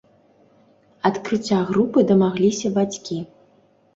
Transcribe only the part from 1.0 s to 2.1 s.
Адкрыцця групы